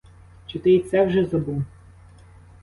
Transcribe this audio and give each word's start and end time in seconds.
Чи 0.47 0.59
ти 0.59 0.71
й 0.71 0.79
це 0.79 1.05
вже 1.05 1.25
забув? 1.25 1.63